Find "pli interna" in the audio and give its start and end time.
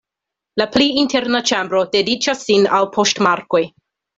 0.75-1.41